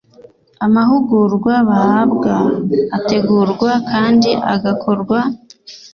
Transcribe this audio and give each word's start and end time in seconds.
Amahugurwa 0.65 1.53
bahabwa 1.69 2.33
ategurwa 2.97 3.71
kandi 3.91 4.29
agakorwa 4.53 5.19